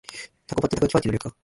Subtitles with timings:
[0.47, 1.35] タコパってたこ焼きパーティーの略か